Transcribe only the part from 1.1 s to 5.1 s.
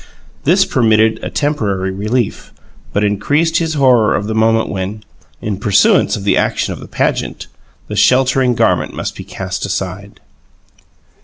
a temporary relief, but increased his horror of the moment when,